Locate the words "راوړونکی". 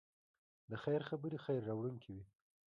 1.69-2.11